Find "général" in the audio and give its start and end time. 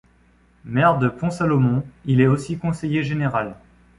3.03-3.55